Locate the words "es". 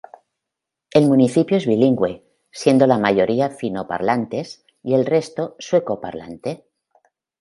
1.57-1.67